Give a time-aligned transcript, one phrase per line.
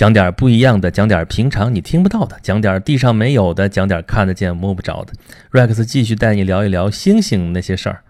[0.00, 5.12] 讲点不一样的，讲点平常你听不到的，讲点地上没有的，讲点看得见摸不着的。
[5.52, 8.00] Rex 继续带你聊一聊星星那些事儿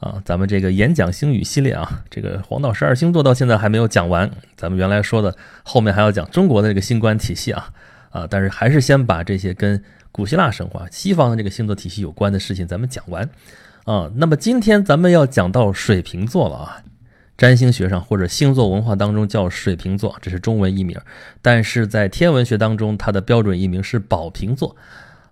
[0.00, 7.70] 啊，咱们这个演讲星语系列啊，这个黄道十二星座到现在还没有讲完，咱们原来说的后面还要讲中国的这个星官体系啊
[8.10, 13.22] 啊，但是还是先把这些跟古希腊神话、西方的这个星座体系有关的事情咱们讲完
[13.84, 14.10] 啊。
[14.16, 16.82] 那么今天咱们要讲到水瓶座了啊。
[17.36, 20.98] 占星学上或者星座文化当中叫水瓶座，这是中文译名，
[21.42, 24.74] 但是在天文学当中，它的标准译名是宝瓶座，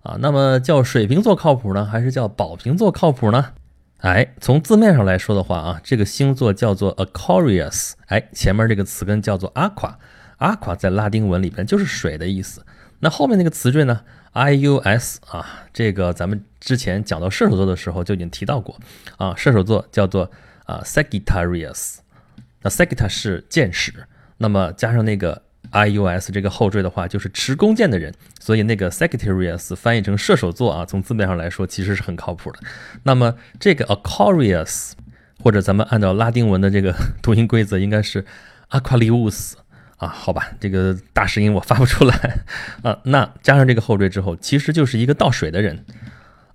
[0.03, 3.53] 啊，那么叫水瓶座靠谱呢，还是叫宝瓶座靠谱呢？
[4.01, 12.63] 哎，从字面上来说的话啊，这个星座叫做 Aquarius，哎，前面这个词根叫做 Aqua，Aqua 在拉丁文里边就是水的意思，
[12.99, 14.01] 那后面那个词缀呢
[14.33, 18.77] ，Ius 啊，这个咱们之前讲到射手座的时候就已经提到过，
[19.17, 20.29] 啊，射手座叫做。
[20.65, 21.97] 啊，Sagittarius，
[22.61, 23.93] 那 Sagitt 是箭矢，
[24.37, 25.41] 那么加上那个
[25.71, 32.59] Ius 这个后缀的话，就是持弓箭的人，所以那个 Sagittarius 翻译成射手座啊，从字面上来说其实是很靠谱的。
[33.03, 34.91] 那么这个 Aquarius，
[35.43, 38.25] 或者咱们按照拉丁文的这个 读音规则，应该是
[38.69, 39.53] Aquarius
[39.97, 42.37] 啊，好吧，这个大舌音我发不出来
[42.81, 42.99] 啊。
[43.05, 45.85] 那加上这个后缀之后，其实就是一个倒水的人。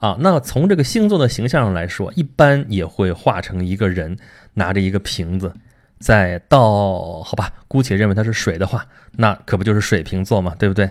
[0.00, 4.16] 啊，那从这个星座的形象上来说，一般也会画成一个人
[4.54, 5.52] 拿着一个瓶子
[5.98, 10.90] 在倒，好吧，姑且认为它是水的话，那可不就是水瓶座嘛，对不对？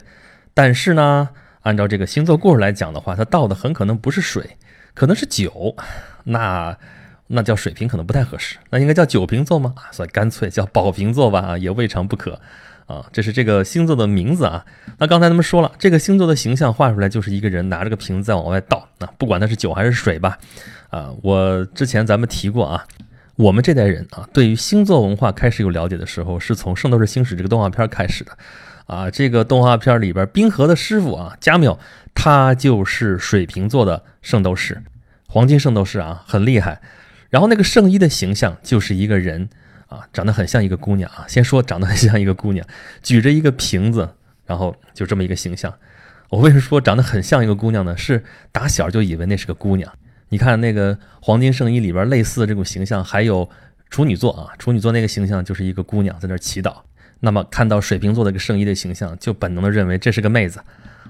[0.54, 1.30] 但是呢，
[1.62, 4.58] 按照这个星座故事来讲的话，它倒的很可能不是水，
[4.94, 5.76] 可能是酒，
[6.26, 6.78] 那
[7.26, 9.74] 那叫水瓶可能不太合适，那应该叫酒瓶座吗？
[9.76, 12.40] 啊，所以干脆叫宝瓶座吧，啊，也未尝不可。
[12.90, 14.66] 啊，这是这个星座的名字啊。
[14.98, 18.90] 那刚才咱们说了，这个星座的形象画出来就是一个人拿着个瓶子在往外倒。
[18.98, 20.40] 那不管它是酒还是水吧，
[20.90, 22.84] 啊，我之前咱们提过啊，
[23.36, 28.32] 我们这代人啊，对于星座文化开始有了解的时候，是从《圣斗士星矢》这个动画片开始的。
[28.88, 31.78] 啊，这个动画片里边冰河的师傅啊，加缪，
[32.16, 34.82] 他就是水瓶座的圣斗士，
[35.28, 36.82] 黄金圣斗士啊，很厉害。
[37.30, 39.48] 然后那个圣衣的形象就是一个人。
[39.90, 41.26] 啊，长得很像一个姑娘啊！
[41.28, 42.66] 先说长得很像一个姑娘，
[43.02, 44.08] 举着一个瓶子，
[44.46, 45.74] 然后就这么一个形象。
[46.30, 47.98] 我为什么说长得很像一个姑娘呢？
[47.98, 49.92] 是打小就以为那是个姑娘。
[50.30, 53.50] 你看那个黄金圣衣里边类似的这种形象，还有
[53.90, 56.76] 处女座啊，处女座那个形象就是一个姑娘在那祈祷。
[57.22, 60.62] 那么看到水瓶座的一个圣衣的形象，就本能的认为这是个妹子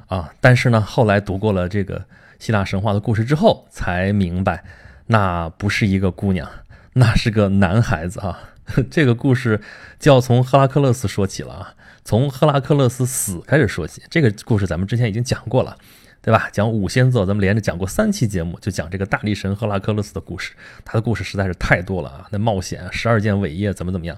[0.07, 0.33] 啊。
[0.39, 2.05] 但是呢，后来读过了这个
[2.39, 4.63] 希腊神话的故事之后，才明白
[5.07, 6.49] 那不是一个姑娘，
[6.93, 8.39] 那是个男孩子啊。
[8.89, 9.59] 这个故事
[9.99, 14.01] 就要从赫拉克勒斯说起了啊，从赫拉克勒斯死开始说起。
[14.09, 15.77] 这个故事咱们之前已经讲过了，
[16.21, 16.49] 对吧？
[16.51, 20.53] 讲五仙座，咱们连着讲过三期节目，就讲这个大力神赫拉克勒斯的故事。
[20.85, 24.17] 他的故事实在是太多了啊，那冒险，十二件伟业，怎么怎么样。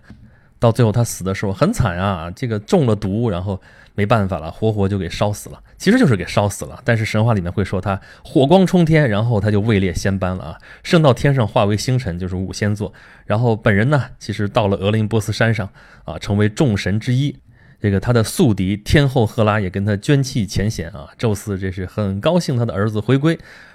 [0.61, 3.59] 到最后他死的时候很惨啊，这个中了毒，然后
[3.95, 5.59] 没办法了，活活就给烧死了。
[5.75, 12.93] 其实就是给烧死了，但是神话里面会说他火光冲天，然后他就位列仙班了啊，升到天上化为星辰，就是五仙座。
[13.25, 15.67] 然后本人呢，其实到了俄林波斯山上
[16.05, 17.35] 啊，成为众神之一。
[17.81, 23.33] 这个他的宿敌天后赫拉也跟他捐弃前嫌啊，宙斯这是很高兴他的儿子回归，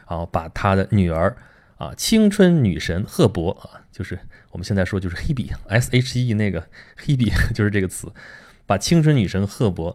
[0.08, 1.36] 然后把他的女儿
[1.78, 4.16] 啊，青春女神赫伯啊，就是。
[4.56, 8.10] 我们现在说就是黑比，S H E 那个黑比就是这个词，
[8.64, 9.94] 把青春女神赫伯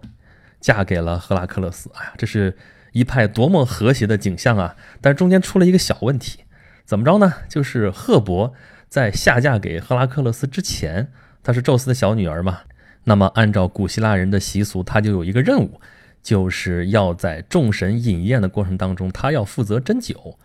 [0.59, 1.89] 嫁给了赫拉克勒斯。
[1.95, 2.55] 哎呀，这是
[2.91, 4.75] 一派多么和谐的景象啊！
[5.01, 6.41] 但是中间出了一个小问题，
[6.85, 7.33] 怎么着呢？
[7.49, 8.53] 就是赫伯
[8.87, 11.11] 在下嫁给赫拉克勒斯之前，
[11.41, 12.59] 她是宙斯的小女儿嘛。
[13.05, 15.81] 那么按照古希腊人的习俗，她就有一个任务，
[16.21, 20.37] 就是要在众神饮宴的过程当中，她要负责斟酒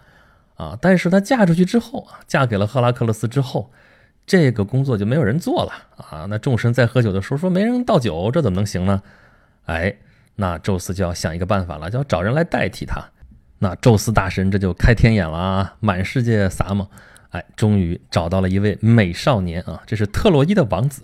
[0.54, 0.78] 啊。
[0.80, 3.70] 但是她嫁出去之后啊，嫁给了赫拉克勒斯之后。
[4.26, 6.26] 这个工作就没有人做了啊！
[6.28, 9.00] 那众神在喝酒的时候说没人倒酒，这怎么能行呢？
[9.66, 9.96] 哎，
[10.34, 13.00] 那宙斯就要想一个办法了，就要找人来代替他。
[13.60, 16.88] 那宙斯大神这就开天眼了啊，满世界撒嘛！
[17.30, 21.02] 哎，终于找到了一位美少年啊，这是特洛伊的王子，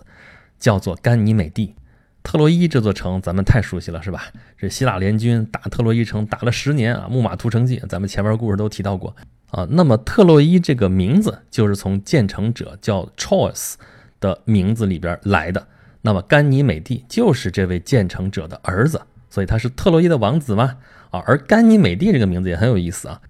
[0.59, 1.77] 叫做甘尼美蒂。
[2.25, 4.25] 特洛伊这座城咱们太熟悉了，是吧？
[4.59, 9.15] 这希腊联军打特洛伊城打了十年啊，木马屠城记，咱们前面故事都提到过。
[9.53, 13.75] 啊，那么特洛伊这个名字就是从建成者叫 Troas
[14.19, 15.69] 的名字里边来的。
[16.01, 20.79] 那么甘尼美蒂就是这位建成者的儿子，所以他是特洛伊的王子嘛。
[21.11, 23.21] 啊，而甘尼美蒂这个名字也很有意思啊。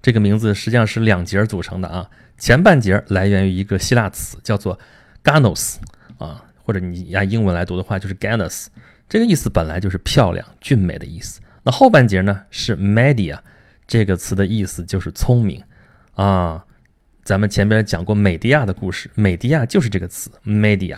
[0.00, 2.08] 这个名字实际上是两节组成的啊，
[2.38, 4.78] 前半节来源于一个希腊词叫做
[5.24, 5.78] Ganos
[6.18, 8.66] 啊，或者你按英文来读的话就是 Ganos，
[9.08, 11.40] 这个意思本来就是漂亮、俊美的意思。
[11.64, 13.40] 那后半节呢是 Media
[13.86, 15.60] 这个词的意思就是聪明。
[16.14, 16.64] 啊，
[17.24, 20.96] 咱们前边讲过美迪亚的故事，美迪亚就是这个词，media，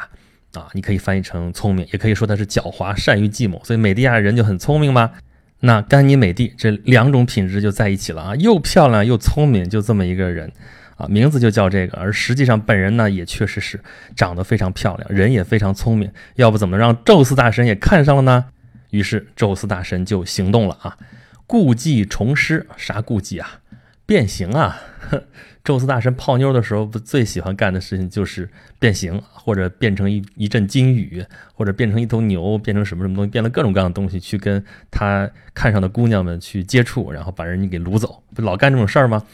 [0.55, 3.63] 啊，你可以翻译成聪明，也可以说他是狡猾、善于计谋。
[3.65, 5.13] 所以美迪亚人就很聪明吗？
[5.61, 10.53] 那甘尼美蒂这两种品质就在一起了啊，又漂亮又聪明，就这么一个人
[10.97, 11.97] 啊，名字就叫这个。
[11.97, 13.81] 而实际上本人呢，也确实是
[14.17, 16.11] 长得非常漂亮，人也非常聪明。
[16.35, 18.47] 要不怎么让宙斯大神也看上了呢？
[18.91, 20.99] 于是宙斯大神就行动了啊，
[21.47, 22.67] 故技重施。
[22.77, 23.61] 啥故技啊？
[24.07, 24.81] 变形啊！
[25.65, 28.47] 宙斯大神泡妞的时候，不最喜欢干的事情就是
[28.79, 31.25] 变形，或者变成一一阵金雨，
[31.55, 39.25] 或者变成一头牛，变成什么什么东西，变了各种各样的东西去跟他看上的姑娘们去接触，然后把人家给掳走，不老干这种事儿吗？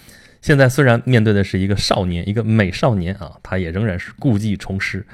[0.41, 5.05] 现在虽然面对的是一个少年，一个美少年啊，他也仍然是故技重施，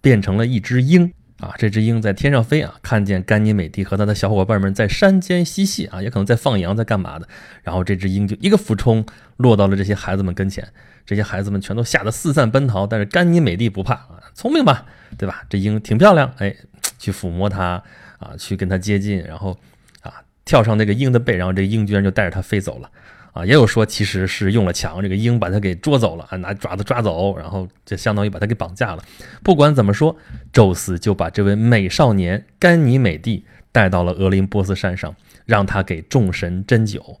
[0.00, 1.12] 变成了一只鹰。
[1.42, 7.26] 啊，这只鹰在天上飞啊，看见甘尼美蒂和他的小伙伴们在山间嬉戏啊，也可能在放羊，在干嘛的。
[7.64, 9.04] 然后这只鹰就一个俯冲，
[9.38, 10.66] 落到了这些孩子们跟前。
[11.04, 14.86] 这些孩子们全都吓得四散奔逃，但是甘尼美蒂不怕啊，聪明吧，
[15.18, 15.42] 对吧？
[15.50, 16.54] 这鹰挺漂亮，哎，
[16.96, 17.82] 去抚摸它
[18.20, 19.58] 啊，去跟它接近，然后
[20.02, 22.88] 啊，跳上那个鹰的背，然后这鹰居然就带着它飞走了。
[23.32, 29.02] 啊，也有说其实是用了强，这个鹰把他给捉走了啊，拿爪子抓走，然后就相当于把他给绑架了。
[29.42, 30.16] 不管怎么说，
[30.52, 35.14] 宙斯就把这位美少年甘尼美蒂带到了俄林波斯山上，
[35.46, 37.18] 让他给众神斟酒。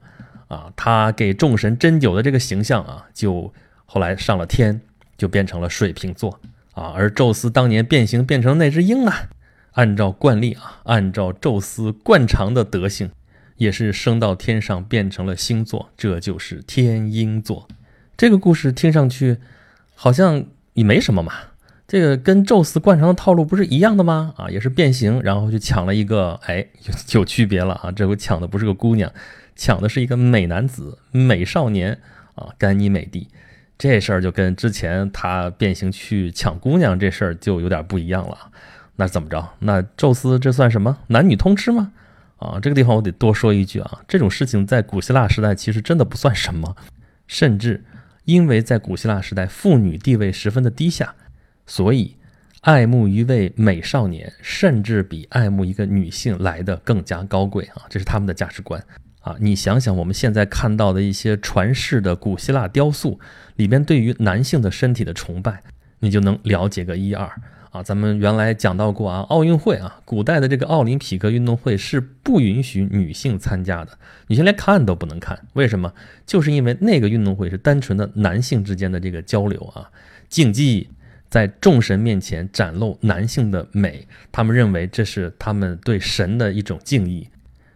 [0.48, 3.50] 啊，他给众神斟酒的这个形象啊，就
[3.86, 4.82] 后来上了天，
[5.16, 6.38] 就变成了水瓶座
[6.74, 6.92] 啊。
[6.94, 9.30] 而宙斯当年变形变成那只鹰啊，
[9.72, 13.10] 按照惯例啊，按照宙斯惯常的德性。
[13.62, 17.68] 也是升到天上变成了星座，这就是天鹰座。
[18.16, 19.38] 这个故事听上去
[19.94, 21.32] 好像也没什么嘛，
[21.86, 24.34] 这个跟宙斯惯常的套路不是一样的吗？
[24.36, 26.66] 啊，也是变形，然后去抢了一个，哎，
[27.12, 27.92] 有 有区别了啊！
[27.92, 29.12] 这回抢的不是个姑娘，
[29.54, 31.96] 抢的是一个美男子、美少年
[32.34, 33.28] 啊，甘尼美蒂。
[33.78, 38.36] 这事儿就跟之前他变形去抢姑娘这事儿就有点不一样了。
[38.96, 39.50] 那怎么着？
[39.60, 40.98] 那宙斯这算什么？
[41.06, 41.92] 男女通吃吗？
[42.42, 46.76] 啊，这个地方我得多说一句啊，这种事情在古希腊时代其实真的不算什么，
[47.28, 47.84] 甚至
[48.24, 51.14] 因为在古希腊时代妇女地位十分的低下，
[51.66, 52.16] 所以
[52.62, 58.82] 爱慕一位美少年，甚至比爱慕一个女性来的更加高贵啊，这是他们的价值观
[59.20, 59.36] 啊。
[59.38, 63.18] 你想想我们现在看到的一些传世的古希腊雕塑
[63.56, 65.62] 里边对于男性的身体的崇拜，
[66.00, 67.30] 你就能了解个一二。
[67.72, 75.38] 啊，咱们原来讲到过啊，奥运会啊，古代的这个奥林匹克运动会是不允许女性参加的，女性连看都不能看。
[75.54, 75.90] 为什么？
[76.26, 79.88] 就是因为那个运动会是单纯的男性之间的这个交流啊，
[80.28, 80.90] 竞技
[81.30, 87.26] 在众神面前展露男性的美，他们认为这是他们对神的一种敬意。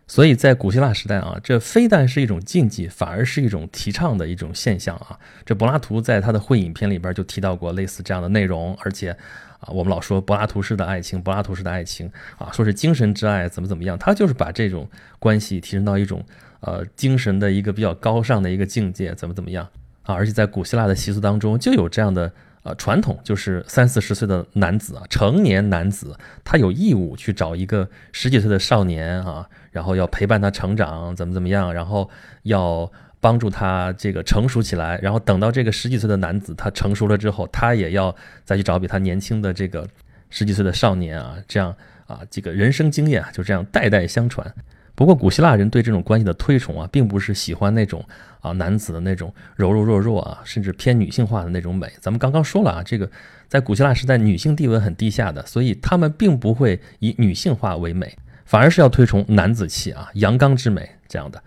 [0.08, 5.18] 所以在古希腊时代啊，这非但是一种禁忌，反而是一种提倡的一种现象啊。
[5.44, 9.16] 这柏拉图在他的会影片里边就提到过类似这样的内容，而且
[9.60, 14.88] 啊，我们老说柏拉图式的爱情，柏拉图式的爱情啊，说是精神之爱，怎么怎么样，他就是把这种
[15.18, 16.24] 关系提升到一种
[16.60, 19.68] 呃精神的一个比较高尚的一个境界，怎么怎么样
[20.02, 20.14] 啊。
[20.14, 22.32] 而且在古希腊的习俗当中就有这样的。
[22.62, 32.10] 呃，传统就是三四十岁的男子啊，成年男子，他有义务去找一个十几岁的少年啊，然后要陪伴他成长，怎么怎么样，然后
[32.42, 32.90] 要
[33.26, 38.14] 帮助他这个成熟起来，然后等到这个十几岁的男子他成熟了之后，他也要
[38.44, 39.84] 再去找比他年轻的这个
[40.30, 41.74] 十几岁的少年啊，这样
[42.06, 44.46] 啊，这个人生经验啊，就这样代代相传。
[44.94, 48.00] 不过，古希腊人对这种关系的推崇啊，并不是喜欢那种
[48.40, 51.92] 啊男子的那种柔柔弱弱啊，甚至偏女性化的那种美。
[52.00, 53.10] 咱们刚刚说了啊，这个
[53.48, 61.42] 在古希腊时代，女性地位很低下的，所以他们并不会以女性化为美，反而是要推崇男子气啊、阳刚之美这样的。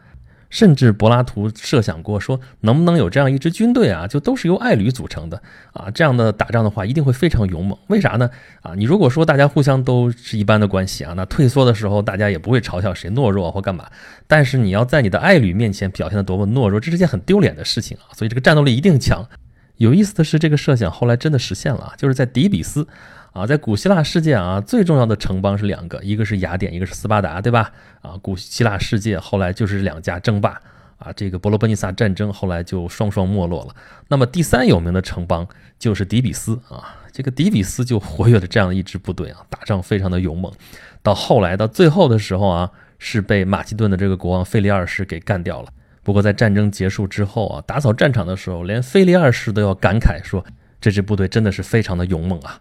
[0.50, 5.42] 甚至柏拉图设想过说，能不能有这样一支军队啊，就都是由爱侣组成的
[5.74, 7.78] 啊，这样的打仗的话，一定会非常勇猛。
[7.88, 8.30] 为啥呢？
[8.62, 13.86] 啊，你如果说大家互相都是一般的关系啊，那退缩的时候，大家也不会嘲笑谁懦弱或干嘛。
[14.28, 18.10] 但是你要在你的爱侣面前表现的多么懦弱，这是件很丢脸的事情啊。
[18.16, 19.24] 所以这个战斗力一定强。
[19.78, 22.88] 有意思的是，这个设想后来真的实现了，就是在底比斯。
[23.32, 27.72] 啊，在古希腊世界啊，最重要的城邦是两个，一个是雅典，一个是斯巴达，对吧？
[28.02, 30.60] 啊，古希腊世界后来就是两家争霸
[30.98, 33.76] 啊，这个伯罗奔尼撒战争后来就双双没落了。
[34.08, 40.52] 那么第三有名的城邦就是底比斯啊，这个底比斯就活跃了这样一支部队啊，打仗非常的勇猛。
[41.02, 45.70] 到后来到最后的时候啊，是被马其顿的这个国王腓力二世给干掉了。
[46.02, 50.44] 不过在战争结束之后啊，打扫战场的时候，连腓力二世都要感慨说，
[50.82, 52.60] 这支部队真的是非常的勇猛啊。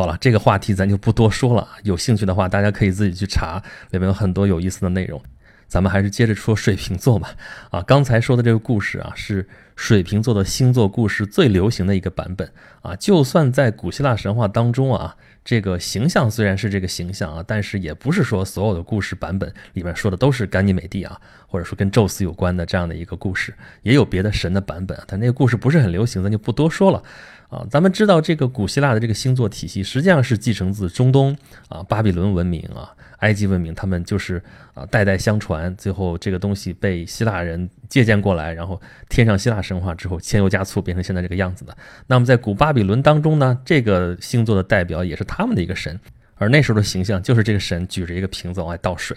[0.00, 1.68] 好了，这个话题咱就不多说了。
[1.82, 5.22] 有兴趣的话，大家可以自己去查，里面有很多有意思的内容。
[5.68, 7.34] 咱们还是接着说水瓶座吧。
[7.68, 12.96] 啊，刚才说的这个故事啊，是水瓶座的星座故事最流行的一个版本啊。
[12.96, 15.14] 就算在古希腊神话当中啊，
[15.44, 23.52] 这个形象虽然是这个形象啊，但是也不是说所有的故事版本里面说的都是甘尼美蒂啊，或者说跟宙斯有关的这样的一个故事，
[23.82, 27.02] 也有别的神的版本，但那个故事不是很流行，咱就不多说了
[27.50, 27.66] 啊。
[27.70, 31.36] 咱们知道这个古希腊的这个星座体系实际上是继承自中东
[31.68, 32.90] 啊巴比伦文明啊。
[33.20, 34.42] 埃及文明，他们就是
[34.72, 38.80] 啊代代相传，最后这个东西被希腊人借鉴过来，然后
[39.10, 41.76] 添上希腊神话之后，添油加醋变成现在这个样子的。
[42.06, 46.00] 那么在古巴比伦当中呢，这个星座的代表也是他们的一个神，
[46.36, 49.14] 而那时候的形象就是这个神举着一个瓶子往外倒水，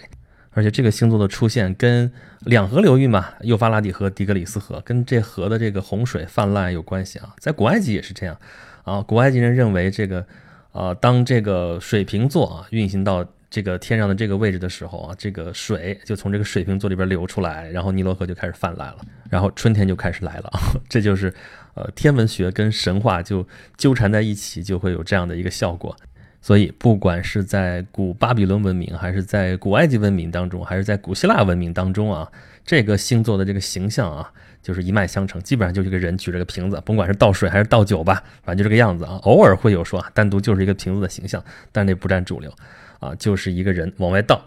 [0.54, 7.34] 而且这个星座的出现跟两河流域嘛，幼发拉底河、底格里斯河，跟这河的这个洪水泛滥有关系啊。
[7.38, 8.36] 在古埃及也是这样
[8.84, 10.24] 啊，古埃及人认为这个
[10.72, 18.98] 啊，当这个水瓶座啊运行到这个天上的这个位置的时候啊，这个水就从这个水瓶座里边流出来，然后尼罗河就开始泛滥了，
[19.30, 20.50] 然后春天就开始来了。
[20.88, 21.32] 这就是，
[21.74, 23.46] 呃，天文学跟神话就
[23.76, 25.96] 纠缠在一起，就会有这样的一个效果。
[26.44, 32.30] 所以，不管是在古巴比伦文明，还是在古埃及文明当中，还是在古希腊文明当中啊，
[32.66, 34.30] 这个星座的这个形象啊，
[34.62, 39.18] 就是一脉相承，基本上就是一个人举着个瓶子，甭管是倒水还是倒酒吧，反正就这个样子啊。
[39.22, 42.52] 偶尔会有说啊单独就是一个瓶子的形象，但那不占主流。
[43.00, 44.42] 啊，就是一个人往外倒。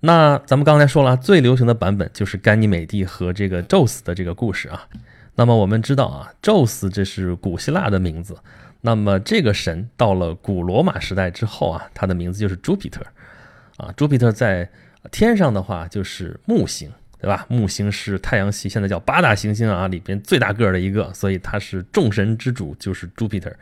[0.00, 4.88] 那咱们刚才说了，最流行的版本就是甘尼美蒂和这个宙斯的这个故事啊。
[5.36, 8.36] 那么我们知道啊，宙斯这是古希腊的名字。
[8.80, 13.04] 那么这个神到了古罗马时代之后啊，他的名字就是朱庇特。
[13.76, 14.68] 啊，朱庇特在
[15.10, 16.90] 天上的话就是木星，
[17.20, 17.44] 对吧？
[17.48, 23.54] 木星是太阳系现在叫八大行星啊里边最大个儿的一个，所以他是众神之主，就是朱庇特。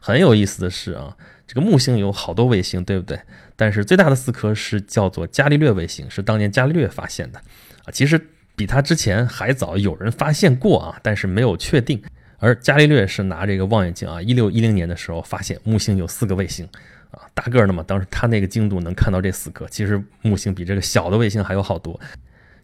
[0.00, 1.16] 很有意思的是啊，
[1.48, 3.18] 这个木星有好多卫星，对不对？
[3.56, 7.40] 但是最大的四颗是叫做伽利略卫星，是当年伽利略发现的
[7.84, 7.90] 啊。
[7.90, 8.20] 其实
[8.54, 12.00] 比他之前还早，有人发现过啊，但是没有确定。
[12.38, 16.68] 而伽利略是拿这个望远镜啊，一六一零年的时候发现木星有四个卫星
[17.10, 17.82] 啊，大个儿的嘛。
[17.86, 21.98] 当时他那个精度能看到这四颗，其实木星比这个小的卫星还有好多。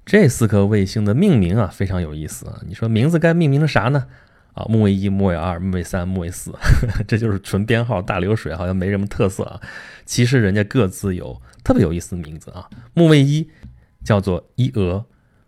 [0.04, 2.60] 这四颗卫星的命名啊，非常有意思啊。
[2.66, 4.06] 你说名字该命名的啥呢？
[4.54, 6.52] 啊，木卫一、木卫二、木卫三、木卫四，
[7.08, 9.58] 这就是纯编号大流水，好像没什么特色啊。
[10.04, 12.68] 其实人家各自有特别有意思的名字啊。
[12.92, 13.48] 木卫一
[14.04, 15.06] 叫做伊俄，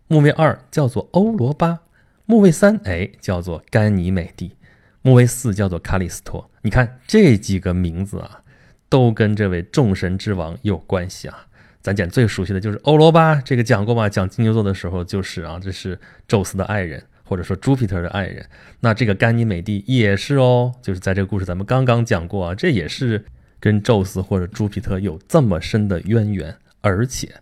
[0.08, 1.80] 木卫二叫做欧罗巴，
[2.26, 4.56] 木卫三哎叫做甘尼美蒂，
[5.02, 6.50] 木卫四叫做卡里斯托。
[6.62, 8.40] 你看这几个名字啊，
[8.88, 11.46] 都跟这位众神之王有关系啊。
[11.82, 14.08] 咱讲最熟悉的就是欧罗巴，这个讲过吗？
[14.08, 17.02] 讲金牛座的时候就是啊，这是宙斯的爱人。
[17.26, 18.46] 或者说朱庇特的爱人，
[18.80, 23.24] 那这个甘尼美蒂也是哦，就是在这个故事咱们刚刚讲过啊，这也是
[23.58, 27.32] 跟宙斯或者朱庇特有这么深的渊源，而且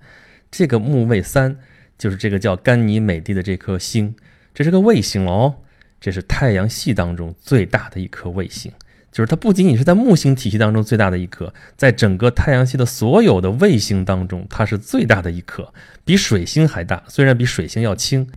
[0.53, 1.59] 这个木卫三
[1.99, 4.15] 就是这个叫甘尼美蒂的这颗星，
[4.55, 5.57] 这是个卫星哦，
[6.01, 8.71] 这是太阳系当中最大的一颗卫星，
[9.11, 15.73] 就是它不仅仅是在木星体系当中最大的一颗，在整个太阳系的所有的卫星当中，它是最大的一颗，
[16.05, 18.29] 比水星还大，虽然比水星要轻，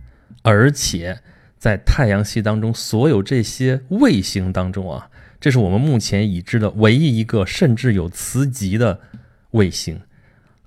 [0.42, 1.20] 而且。
[1.58, 5.08] 在太阳系当中，所有这些卫星当中啊，
[5.40, 9.00] 这是我们目前已知的唯一一个甚至有磁极的
[9.52, 9.98] 卫星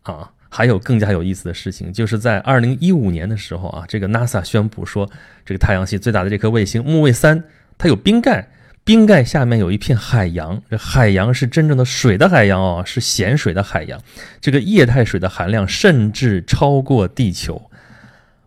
[0.01, 0.33] 啊。
[0.49, 5.09] 还有更加有意思的事情，就是在二零一五年的时候啊，这个 NASA 宣布说，
[5.45, 7.43] 这个太阳系最大的这颗卫星木卫三，
[7.77, 8.49] 它有冰盖，
[8.83, 14.01] 冰盖下面有一片海洋，这海洋是真正的水的海洋哦，是咸水的海洋，
[14.41, 17.69] 这个液态水的含量甚至超过地球。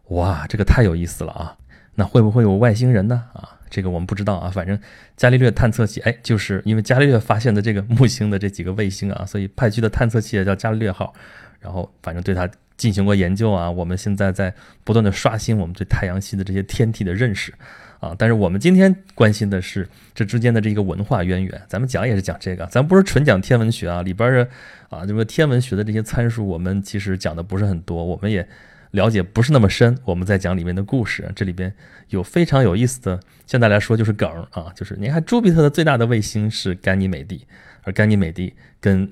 [0.09, 1.57] 哇，这个太有意思了啊！
[1.95, 3.23] 那会不会有外星人呢？
[3.33, 4.51] 啊，这个我们不知道啊。
[4.51, 4.79] 反正
[5.17, 11.15] 伽利略探测器，哎，就是因为伽利略发现的这个木星的这几个卫星啊，所以派去的探测器也叫伽利略号。
[11.63, 13.71] 然后反正对它进行过研究啊。
[13.71, 14.53] 我们现在在
[14.85, 17.55] 不断的刷新我们对太阳系的这些天体的认识
[18.01, 18.15] 啊。
[18.19, 21.63] 但是我们今天关心的是这之间的这个文化渊源。
[21.69, 24.49] 咱们讲也是讲这个，咱不是纯讲天文学啊，里边的
[24.91, 28.47] 啊，这个天文学的这些参数，我们其实讲的不是很多，我们也。
[28.93, 31.27] 了解不是那么深，我们在讲里面的故事。
[31.35, 31.73] 这里边
[32.11, 37.47] 有非常有意思的，现在来说就是梗啊，就是你看朱庇特的最大的卫星是甘尼美蒂，
[37.85, 39.11] 而甘尼美蒂跟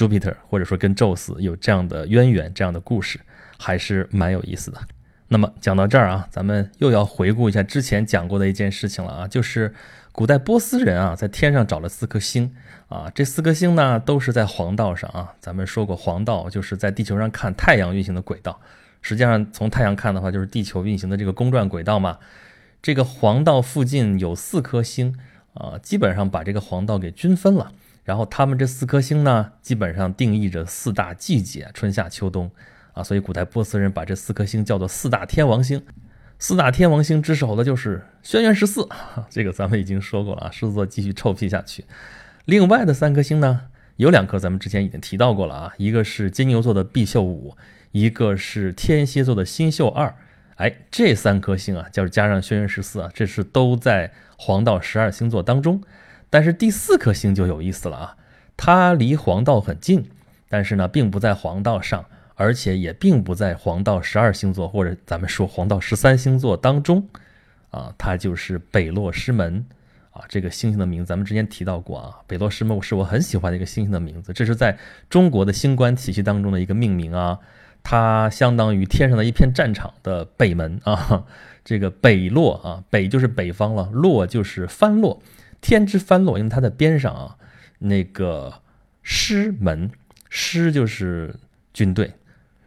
[0.00, 3.20] 朱庇特或者说跟宙斯有这样的渊源，这样的故事
[3.58, 4.80] 还是蛮有意思的。
[5.28, 9.74] 那么讲到这儿啊，咱们又要回顾一下之前讲过的一件事情了啊，就是
[10.10, 12.50] 古代波斯人啊在天上找了四颗星
[12.88, 15.34] 啊，这四颗星呢都是在黄道上啊。
[15.38, 18.58] 咱们说过黄道就是在地球上看太阳运行的轨道。
[19.02, 22.16] 实际上，从太阳看的话，就是地球运行的这个公转轨道嘛。
[22.80, 25.14] 这个黄道附近有四颗星
[25.52, 27.70] 啊，基本上把这个黄道给均分了。
[28.02, 32.50] 然后他们这四颗星呢，基本上定义着四大季节：春夏秋冬
[32.92, 33.02] 啊。
[33.02, 35.82] 所以古代波斯人把这四颗星叫做四大天王星。
[36.38, 38.88] 四大天王星之首的就是轩辕十四，
[39.28, 40.50] 这个咱们已经说过了啊。
[40.50, 41.84] 狮子座继续臭屁下去。
[42.46, 43.62] 另外的三颗星呢？
[43.96, 47.54] 有两颗咱们之前已经提到过了啊，一个是金牛座的毕宿五，
[47.92, 50.16] 一个是天蝎座的星宿二。
[50.54, 55.82] 哎，这三颗星啊，就是加上轩辕十四啊，这是都在黄道十二星座当中。
[56.30, 58.16] 但是第四颗星就有意思了啊，
[58.56, 60.08] 它离黄道很近，
[60.48, 62.04] 但是呢，并不在黄道上，
[62.36, 67.08] 而且也并不在黄道十二星座或者咱们说黄道十三星座当中
[67.70, 69.66] 啊，它就是北落师门
[70.12, 70.22] 啊。
[70.28, 77.38] 这个星星的名字咱们之前提到过啊，北落师门是我很喜欢的一个星星的名字，这是在中国的星官体系当中的一个命名啊。
[77.82, 81.24] 它相当于天上的一片战场的北门啊，
[81.64, 85.22] 这个北落啊，北就是北方了，落就是翻落，
[85.60, 87.36] 天之翻落，因为它在边上啊。
[87.78, 88.62] 那个
[89.02, 89.90] 师门，
[90.28, 91.34] 师就是
[91.72, 92.12] 军队，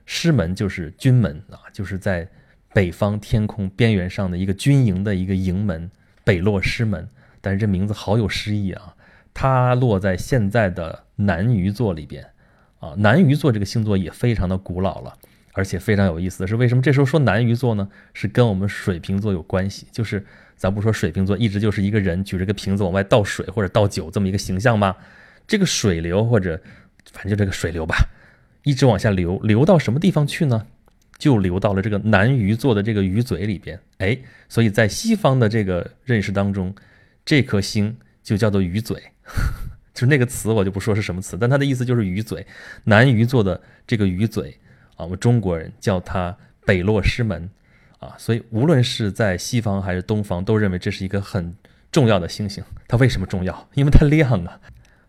[0.05, 2.27] 师门就是军门啊，就是在
[2.73, 5.91] 北方天空边缘上的一个军营的一个营门，
[6.23, 7.07] 北落师门。
[7.41, 8.95] 但是这名字好有诗意啊，
[9.33, 12.27] 它落在现在的南鱼座里边。
[12.79, 15.17] 啊，南鱼座这个星座也非常的古老了，
[15.53, 17.87] 而且非常有意思的是，为什么这时候说南鱼座呢？
[18.13, 19.87] 是跟我们水瓶座有关系。
[19.91, 24.95] 就是咱不说水瓶座一直就是一个人举着个瓶子往外倒水或者倒酒这么一个形象吗？
[25.47, 26.61] 这个水流或者
[27.11, 27.95] 反正就这个水流吧，
[28.63, 30.65] 一直往下流，流到什么地方去呢？
[31.19, 33.79] 就流到了这个南鱼座的这个鱼嘴里边。
[33.99, 34.17] 哎，
[34.49, 36.73] 所以在西方的这个认识当中，
[37.23, 39.01] 这颗星就叫做鱼嘴。
[39.93, 42.45] 就是那个词，我就不说是什么词，但它的意思就是鱼嘴，
[42.85, 44.57] 南鱼座的这个鱼嘴
[44.95, 46.35] 啊，我们中国人叫它
[46.65, 47.49] 北落师门
[47.99, 51.55] 啊，所以无论是在西方还是东方，都认为这是一个很
[51.91, 52.63] 重要的星星。
[52.87, 53.67] 它为什么重要？
[53.73, 54.59] 因为它亮啊。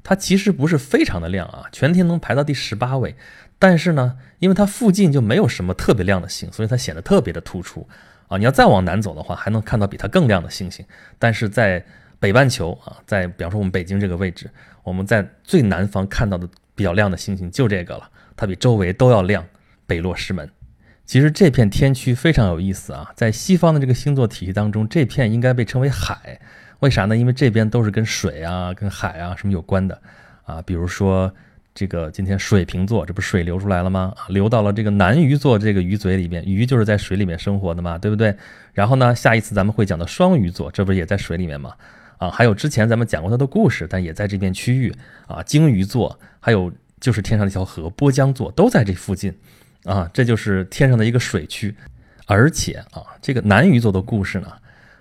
[0.07, 3.17] 它其实不是非常的亮啊，全天能排到第十八位，
[3.59, 7.88] 但是呢，因为它附近就没有什么特别亮的星，所以它显得特别的突出
[8.29, 8.37] 啊。
[8.37, 10.85] 你要再往南走的话，还能看到比它更亮的星星，
[11.19, 11.83] 但是在
[12.21, 14.50] 北半球啊，在比方说我们北京这个位置。
[14.83, 19.43] 我们在最南方看到的比较亮的星星就这个了，它比周围都要亮。
[19.87, 20.50] 北落师门，
[21.05, 23.12] 其实这片天区非常有意思啊。
[23.14, 26.41] 在西方的这个星座体系当中，这片应该被称为海，
[26.80, 27.17] 为啥呢？
[27.17, 30.00] 因为这边都是跟水啊、跟海啊什么有关的
[30.45, 30.63] 啊。
[30.63, 31.32] 比如说
[31.75, 34.15] 这个今天水瓶座，这不是水流出来了吗？
[34.28, 38.35] 流到了这个南鱼座这个鱼嘴里面，鱼就是在水里面生活的嘛，对不对？
[38.73, 41.75] 然后呢，下一次咱们会讲到双鱼座，这不是也在水里面吗？
[42.19, 44.95] 啊，还有之前咱们讲过它的故事，但也在这片区域
[45.26, 45.43] 啊。
[45.43, 49.37] 鲸鱼座，还有就是天上那条河波江座，都在这附近
[49.84, 50.10] 啊。
[50.12, 51.75] 这就是天上的一个水区，
[52.26, 54.52] 而且啊，这个南鱼座的故事呢，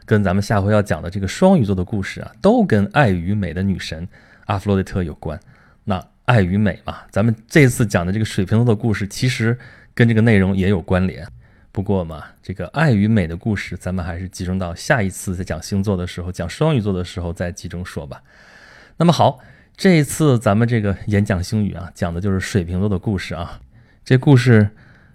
[0.05, 4.07] 跟咱们下回要讲的这个双鱼座的故事啊，都跟爱与美的女神
[4.45, 5.39] 阿弗洛狄特有关。
[5.83, 9.57] 那爱与美嘛，咱们这次讲的这个水瓶座的故事，其实
[9.93, 11.27] 跟这个内容也有关联。
[11.73, 18.21] 不过嘛，这个爱与美的故事，咱们还是集中到下一次在讲星座的时候，讲双鱼座的时候再集中说吧。
[18.95, 19.39] 那么好，
[19.75, 23.59] 这一次咱们这个演讲星语啊，讲的就是水瓶座的故事啊。
[24.05, 24.69] 这故事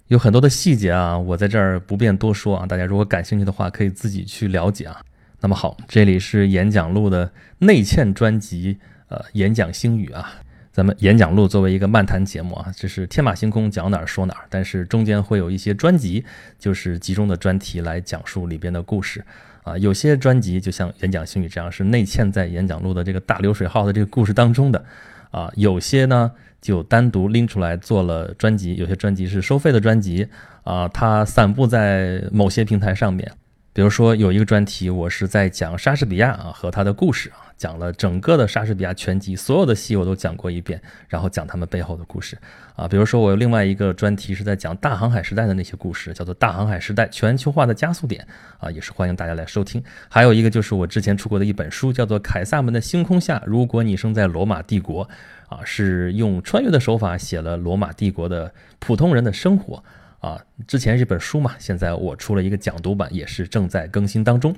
[0.06, 2.64] 有很多的细节啊，我在这儿不便多说啊。
[2.64, 5.02] 大家如果感兴趣的话，可以自己去了解啊。
[5.40, 10.40] 那么好，这里是演讲录的内嵌专辑，呃，演讲星语啊。
[10.72, 16.24] 咱们演讲录作为一个漫谈节目啊，这是天马行空讲哪儿说哪儿，但是中间会有一些专辑，
[16.58, 19.22] 就是集中的专题来讲述里边的故事
[19.64, 19.76] 啊。
[19.76, 24.82] 有些专辑就像演讲星语这样是内嵌在演讲录的这个大流水号的这个故事当中的
[25.30, 25.52] 啊。
[25.56, 30.28] 有些呢就单独拎出来做了专辑，有些专辑是收费的专辑
[30.64, 33.30] 啊，它散布在某些平台上面。
[33.72, 37.46] 比如说有一个专题，我是在讲莎士比亚啊和他的故事啊。
[37.56, 42.38] 讲了整个的莎士比亚全集，所有的戏我都讲过一遍，然后讲他们背后的故事
[42.76, 42.86] 啊。
[42.86, 48.24] 比如说，我有另外一个专题是在讲大航海时代的那些故事，叫做《大航海时代全球化的加速点》
[48.64, 49.82] 啊，也是欢迎大家来收听。
[50.08, 55.08] 还有一个就是我之前出过的一本书，叫做《凯撒们的星空下》，如果你生在罗马帝国
[55.48, 59.82] 啊，是用穿越的手法写了罗马帝国的普通人的生活
[60.20, 60.40] 啊。
[60.66, 64.54] 之前这本书嘛，现在我出了一个讲读版，也是正在更新当中。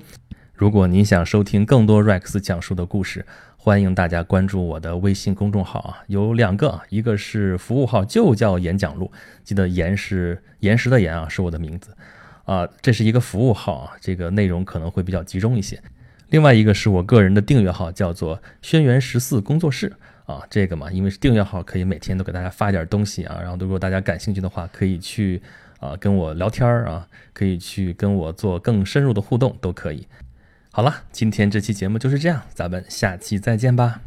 [0.53, 3.25] 如果你想收听更多 Rex 讲述的故事，
[3.57, 9.11] 欢迎大家关注我的微信公众号啊，有两个，一个是服务号，就叫演讲录，
[9.43, 11.95] 记得岩是岩石的岩啊，是我的名字
[12.45, 15.81] 啊，这是一个服务号啊，这个内容可能会比较集中一些。
[16.29, 19.91] 另外一个是我个人的订阅号，叫做轩辕十四工作室
[20.25, 25.41] 啊，这个嘛，因为是订阅号，可以每天都给大家发点东西啊，然后如果大家感兴趣的话，可以去
[25.79, 30.07] 啊跟我聊天儿啊，可以去跟我做更深入的互动，都可以。
[30.71, 34.01] 好了，今天这期节目就是这样，咱们下期再见吧。